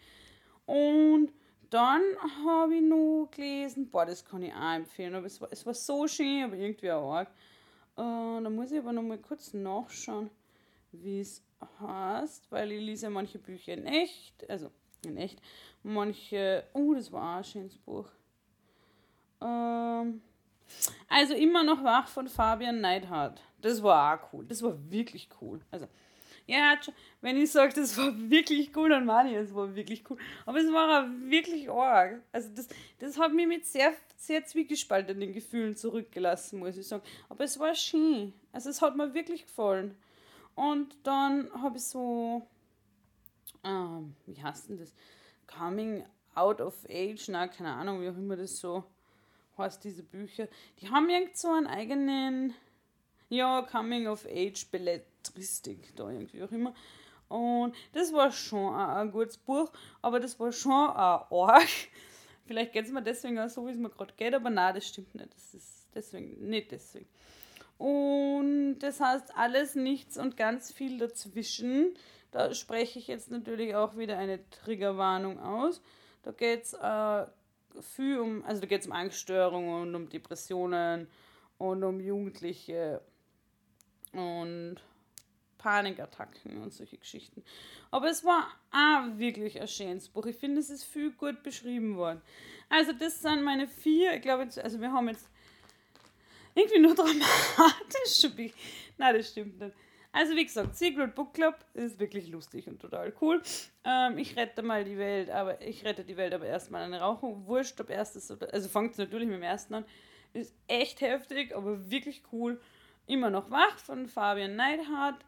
Und 0.66 1.32
dann 1.70 2.02
habe 2.44 2.74
ich 2.74 2.82
noch 2.82 3.30
gelesen, 3.30 3.88
boah, 3.88 4.04
das 4.04 4.24
kann 4.26 4.42
ich 4.42 4.52
auch 4.52 4.74
empfehlen, 4.74 5.14
aber 5.14 5.26
es 5.26 5.40
war, 5.40 5.48
es 5.50 5.64
war 5.64 5.72
so 5.72 6.06
schön, 6.06 6.44
aber 6.44 6.56
irgendwie 6.56 6.90
auch 6.92 7.14
arg. 7.14 7.28
Äh, 7.96 8.42
da 8.42 8.50
muss 8.50 8.72
ich 8.72 8.78
aber 8.78 8.92
noch 8.92 9.02
mal 9.02 9.16
kurz 9.16 9.54
nachschauen, 9.54 10.28
wie 10.92 11.20
es 11.20 11.42
heißt, 11.80 12.50
weil 12.50 12.72
ich 12.72 12.80
lese 12.80 13.10
manche 13.10 13.38
Bücher 13.38 13.74
in 13.74 13.86
echt, 13.86 14.48
also 14.48 14.70
in 15.04 15.16
echt, 15.16 15.40
manche, 15.82 16.64
oh, 16.72 16.94
das 16.94 17.10
war 17.12 17.34
auch 17.34 17.38
ein 17.38 17.44
schönes 17.44 17.76
Buch. 17.78 18.08
Ähm, 19.40 20.22
also 21.08 21.34
immer 21.34 21.62
noch 21.62 21.82
wach 21.84 22.08
von 22.08 22.28
Fabian 22.28 22.80
Neidhardt. 22.80 23.40
Das 23.60 23.82
war 23.82 24.14
auch 24.14 24.32
cool. 24.32 24.44
Das 24.46 24.62
war 24.62 24.76
wirklich 24.90 25.28
cool. 25.40 25.60
Also, 25.70 25.86
ja, 26.46 26.78
wenn 27.20 27.36
ich 27.36 27.52
sage, 27.52 27.72
das 27.74 27.96
war 27.96 28.12
wirklich 28.30 28.76
cool, 28.76 28.88
dann 28.88 29.04
meine 29.04 29.30
ich, 29.30 29.36
es 29.36 29.54
war 29.54 29.74
wirklich 29.74 30.08
cool. 30.10 30.18
Aber 30.46 30.58
es 30.58 30.72
war 30.72 31.04
auch 31.04 31.08
wirklich 31.24 31.70
arg. 31.70 32.20
Also, 32.32 32.48
das, 32.54 32.68
das 32.98 33.18
hat 33.18 33.32
mich 33.32 33.46
mit 33.46 33.66
sehr, 33.66 33.92
sehr 34.16 34.44
zwiegespaltenen 34.44 35.32
Gefühlen 35.32 35.76
zurückgelassen, 35.76 36.58
muss 36.58 36.76
ich 36.76 36.86
sagen. 36.86 37.02
Aber 37.28 37.44
es 37.44 37.58
war 37.58 37.74
schön. 37.74 38.32
Also, 38.52 38.70
es 38.70 38.82
hat 38.82 38.96
mir 38.96 39.14
wirklich 39.14 39.44
gefallen. 39.44 39.96
Und 40.54 40.96
dann 41.02 41.50
habe 41.62 41.78
ich 41.78 41.84
so, 41.84 42.46
ähm, 43.64 44.14
wie 44.26 44.42
heißt 44.42 44.68
denn 44.68 44.78
das? 44.78 44.92
Coming 45.46 46.04
Out 46.34 46.60
of 46.60 46.86
Age, 46.88 47.28
na, 47.28 47.46
keine 47.46 47.72
Ahnung, 47.72 48.00
wie 48.00 48.08
auch 48.08 48.16
immer 48.16 48.36
das 48.36 48.58
so 48.58 48.84
heißt 49.58 49.84
diese 49.84 50.02
Bücher, 50.02 50.48
die 50.80 50.88
haben 50.88 51.08
irgend 51.08 51.36
so 51.36 51.48
einen 51.52 51.66
eigenen, 51.66 52.54
ja, 53.28 53.62
Coming 53.62 54.06
of 54.06 54.26
Age 54.26 54.66
Belletristik, 54.70 55.94
da 55.96 56.10
irgendwie 56.10 56.42
auch 56.42 56.50
immer. 56.50 56.74
Und 57.28 57.74
das 57.92 58.12
war 58.12 58.30
schon 58.30 58.74
ein, 58.74 58.90
ein 58.90 59.12
gutes 59.12 59.38
Buch, 59.38 59.70
aber 60.02 60.20
das 60.20 60.38
war 60.38 60.52
schon 60.52 60.72
ein 60.72 60.96
Arg. 61.30 61.68
Vielleicht 62.46 62.72
geht 62.72 62.84
es 62.84 62.92
mir 62.92 63.02
deswegen 63.02 63.38
auch 63.38 63.48
so, 63.48 63.66
wie 63.66 63.70
es 63.70 63.78
mir 63.78 63.88
gerade 63.88 64.12
geht, 64.16 64.34
aber 64.34 64.50
nein, 64.50 64.74
das 64.74 64.86
stimmt 64.86 65.14
nicht. 65.14 65.32
Das 65.34 65.54
ist 65.54 65.88
deswegen, 65.94 66.48
nicht 66.48 66.72
deswegen. 66.72 67.08
Und 67.78 68.78
das 68.80 69.00
heißt 69.00 69.36
alles, 69.36 69.74
nichts 69.74 70.18
und 70.18 70.36
ganz 70.36 70.72
viel 70.72 70.98
dazwischen. 70.98 71.94
Da 72.30 72.54
spreche 72.54 72.98
ich 72.98 73.08
jetzt 73.08 73.30
natürlich 73.30 73.74
auch 73.74 73.96
wieder 73.96 74.18
eine 74.18 74.48
Triggerwarnung 74.50 75.38
aus. 75.40 75.82
Da 76.22 76.32
geht 76.32 76.64
es 76.64 76.72
äh, 76.74 77.26
viel 77.80 78.18
um, 78.18 78.44
also 78.44 78.62
um 78.86 78.92
Angststörungen 78.92 79.82
und 79.82 79.94
um 79.94 80.08
Depressionen 80.08 81.08
und 81.58 81.84
um 81.84 82.00
Jugendliche 82.00 83.00
und 84.12 84.76
Panikattacken 85.58 86.60
und 86.62 86.72
solche 86.72 86.98
Geschichten. 86.98 87.44
Aber 87.90 88.08
es 88.10 88.24
war 88.24 88.48
auch 88.72 89.18
wirklich 89.18 89.60
ein 89.60 89.68
schönes 89.68 90.08
Buch. 90.08 90.26
Ich 90.26 90.36
finde, 90.36 90.60
es 90.60 90.70
ist 90.70 90.84
viel 90.84 91.12
gut 91.12 91.42
beschrieben 91.42 91.96
worden. 91.96 92.20
Also 92.68 92.92
das 92.92 93.22
sind 93.22 93.42
meine 93.42 93.68
vier, 93.68 94.14
ich 94.14 94.22
glaube, 94.22 94.48
also 94.62 94.80
wir 94.80 94.92
haben 94.92 95.08
jetzt 95.08 95.28
irgendwie 96.54 96.78
nur 96.78 96.94
dramatisch. 96.96 98.52
Nein, 98.98 99.16
das 99.16 99.30
stimmt 99.30 99.58
nicht. 99.60 99.74
Also 100.14 100.36
wie 100.36 100.44
gesagt, 100.44 100.76
Secret 100.76 101.14
Book 101.14 101.32
Club 101.32 101.56
ist 101.72 101.98
wirklich 101.98 102.28
lustig 102.28 102.68
und 102.68 102.80
total 102.80 103.14
cool. 103.22 103.42
Ähm, 103.82 104.18
ich 104.18 104.36
rette 104.36 104.62
mal 104.62 104.84
die 104.84 104.98
Welt, 104.98 105.30
aber 105.30 105.60
ich 105.62 105.84
rette 105.84 106.04
die 106.04 106.18
Welt 106.18 106.34
aber 106.34 106.44
erstmal 106.44 106.82
eine 106.82 107.00
Rauchung. 107.00 107.46
Wurscht, 107.46 107.80
ob 107.80 107.88
erstes 107.88 108.30
oder. 108.30 108.52
Also 108.52 108.68
fängt 108.68 108.92
es 108.92 108.98
natürlich 108.98 109.26
mit 109.26 109.36
dem 109.36 109.42
ersten 109.42 109.74
an. 109.74 109.84
Ist 110.34 110.54
echt 110.68 111.00
heftig, 111.00 111.56
aber 111.56 111.90
wirklich 111.90 112.22
cool. 112.30 112.60
Immer 113.06 113.30
noch 113.30 113.50
wach 113.50 113.78
von 113.78 114.06
Fabian 114.06 114.54
Neidhardt. 114.54 115.24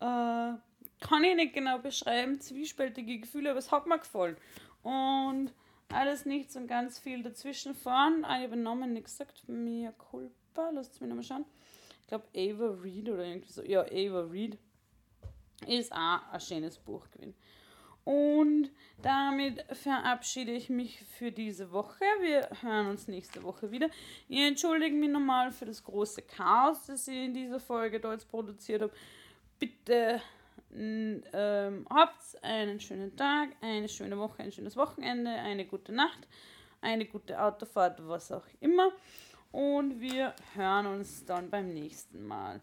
Äh, 0.00 0.58
kann 1.02 1.24
ich 1.24 1.36
nicht 1.36 1.52
genau 1.52 1.78
beschreiben, 1.78 2.40
zwiespältige 2.40 3.18
Gefühle, 3.18 3.50
aber 3.50 3.58
es 3.58 3.70
hat 3.70 3.86
mir 3.86 3.98
gefallen. 3.98 4.36
Und 4.82 5.52
alles 5.92 6.26
nichts 6.26 6.56
und 6.56 6.66
ganz 6.66 6.98
viel 6.98 7.22
dazwischen 7.22 7.74
fahren. 7.74 8.24
Ah, 8.24 8.42
ich 8.42 8.50
Namen 8.54 8.92
nicht 8.92 9.04
gesagt, 9.04 9.48
mir 9.48 9.92
culpa, 9.92 10.70
lasst 10.70 11.00
mich 11.00 11.08
nochmal 11.08 11.24
schauen 11.24 11.44
glaube 12.12 12.26
Ava 12.36 12.82
Reed 12.82 13.08
oder 13.08 13.24
irgendwie 13.24 13.50
so. 13.50 13.62
Ja, 13.62 13.80
Ava 13.80 14.20
Reed 14.30 14.58
ist 15.66 15.92
auch 15.92 16.20
ein 16.30 16.40
schönes 16.40 16.78
Buch 16.78 17.10
gewesen. 17.10 17.34
Und 18.04 18.70
damit 19.00 19.64
verabschiede 19.72 20.52
ich 20.52 20.68
mich 20.68 21.02
für 21.16 21.30
diese 21.30 21.70
Woche. 21.72 22.04
Wir 22.20 22.50
hören 22.60 22.88
uns 22.88 23.08
nächste 23.08 23.42
Woche 23.42 23.70
wieder. 23.70 23.88
Ich 24.28 24.40
entschuldige 24.40 24.94
mich 24.94 25.08
nochmal 25.08 25.52
für 25.52 25.64
das 25.64 25.82
große 25.84 26.22
Chaos, 26.22 26.84
das 26.86 27.08
ich 27.08 27.16
in 27.16 27.32
dieser 27.32 27.60
Folge 27.60 27.98
dort 27.98 28.28
produziert 28.28 28.82
habe. 28.82 28.92
Bitte 29.58 30.20
ähm, 30.74 31.86
habt 31.90 32.42
einen 32.42 32.80
schönen 32.80 33.16
Tag, 33.16 33.50
eine 33.60 33.88
schöne 33.88 34.18
Woche, 34.18 34.42
ein 34.42 34.52
schönes 34.52 34.76
Wochenende, 34.76 35.30
eine 35.30 35.66
gute 35.66 35.92
Nacht, 35.92 36.26
eine 36.80 37.04
gute 37.06 37.40
Autofahrt, 37.40 38.06
was 38.06 38.32
auch 38.32 38.46
immer 38.60 38.92
und 39.52 40.00
wir 40.00 40.34
hören 40.54 40.86
uns 40.86 41.24
dann 41.24 41.50
beim 41.50 41.72
nächsten 41.72 42.26
Mal. 42.26 42.60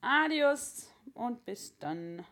Adios 0.00 0.88
und 1.14 1.44
bis 1.44 1.76
dann. 1.78 2.24